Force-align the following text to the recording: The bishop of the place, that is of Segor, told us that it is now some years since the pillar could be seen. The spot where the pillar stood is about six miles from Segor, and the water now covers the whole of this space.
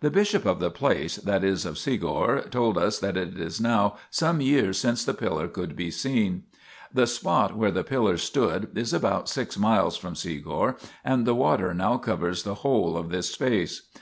The 0.00 0.12
bishop 0.12 0.44
of 0.46 0.60
the 0.60 0.70
place, 0.70 1.16
that 1.16 1.42
is 1.42 1.66
of 1.66 1.74
Segor, 1.74 2.48
told 2.52 2.78
us 2.78 3.00
that 3.00 3.16
it 3.16 3.36
is 3.36 3.60
now 3.60 3.96
some 4.12 4.40
years 4.40 4.78
since 4.78 5.04
the 5.04 5.12
pillar 5.12 5.48
could 5.48 5.74
be 5.74 5.90
seen. 5.90 6.44
The 6.94 7.04
spot 7.08 7.56
where 7.56 7.72
the 7.72 7.82
pillar 7.82 8.16
stood 8.16 8.68
is 8.78 8.92
about 8.94 9.28
six 9.28 9.58
miles 9.58 9.96
from 9.96 10.14
Segor, 10.14 10.76
and 11.04 11.26
the 11.26 11.34
water 11.34 11.74
now 11.74 11.98
covers 11.98 12.44
the 12.44 12.54
whole 12.62 12.96
of 12.96 13.08
this 13.10 13.28
space. 13.32 13.88